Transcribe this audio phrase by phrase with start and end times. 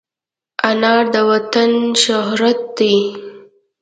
[0.69, 1.71] انار د وطن
[2.03, 2.95] شهرت دی.